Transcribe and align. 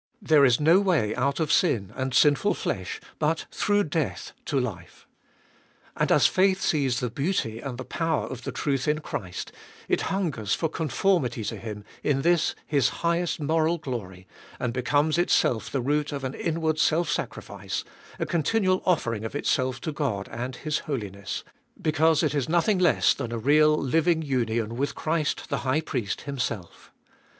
There 0.19 0.43
is 0.43 0.59
no 0.59 0.79
way 0.79 1.13
out 1.13 1.39
of 1.39 1.51
sin 1.51 1.93
and 1.95 2.11
sinful 2.11 2.55
flesh, 2.55 2.99
but 3.19 3.45
through 3.51 3.83
death 3.83 4.31
to 4.45 4.59
life. 4.59 5.05
And 5.95 6.11
as 6.11 6.25
faith 6.25 6.59
sees 6.59 7.01
the 7.01 7.11
beauty 7.11 7.59
and 7.59 7.77
the 7.77 7.85
power 7.85 8.25
of 8.25 8.41
the 8.41 8.51
truth 8.51 8.87
in 8.87 9.01
Chr;st, 9.01 9.51
it 9.87 10.01
hungers 10.09 10.55
for 10.55 10.69
conformity 10.69 11.43
to 11.43 11.55
Him 11.55 11.85
in 12.01 12.23
this 12.23 12.55
His 12.65 12.89
highest 13.05 13.39
moral 13.41 13.77
glory, 13.77 14.25
and 14.59 14.73
becomes 14.73 15.19
itself 15.19 15.69
the 15.69 15.81
root 15.81 16.11
of 16.11 16.23
an 16.23 16.33
inward 16.33 16.79
self 16.79 17.07
sacrifice, 17.07 17.83
a 18.17 18.25
continual 18.25 18.81
offering 18.87 19.23
of 19.23 19.35
itself 19.35 19.79
to 19.81 19.91
God 19.91 20.27
and 20.31 20.55
His 20.55 20.79
holiness; 20.89 21.43
because 21.79 22.23
it 22.23 22.33
is 22.33 22.49
nothing 22.49 22.79
less 22.79 23.13
than 23.13 23.31
a 23.31 23.37
real, 23.37 23.77
living 23.77 24.23
union 24.23 24.77
with 24.77 24.95
Christ 24.95 25.49
the 25.49 25.59
High 25.59 25.81
Priest 25.81 26.21
Himself. 26.21 26.91